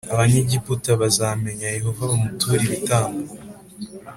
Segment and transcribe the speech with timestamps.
[0.13, 3.21] Abanyegiputa bazamenya Yehova bamuture ibitambo